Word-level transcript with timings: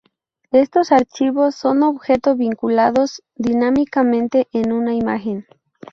Estos 0.49 0.91
archivos 0.91 1.53
son 1.53 1.83
objeto 1.83 2.35
vinculados 2.35 3.21
dinámicamente 3.35 4.47
en 4.51 4.71
una 4.71 4.95
imagen. 4.95 5.45